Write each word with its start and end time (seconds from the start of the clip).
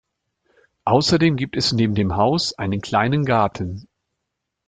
Außerdem 0.85 1.35
gibt 1.35 1.55
es 1.57 1.73
neben 1.73 1.93
dem 1.93 2.15
Haus 2.15 2.53
einen 2.53 2.81
kleinen 2.81 3.23
Garten. 3.23 3.87